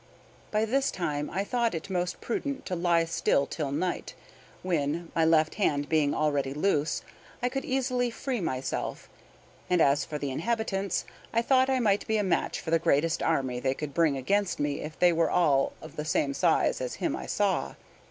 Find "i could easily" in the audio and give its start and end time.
7.43-8.09